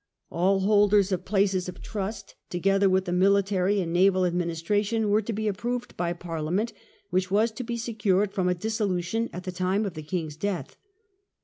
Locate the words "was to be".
7.29-7.77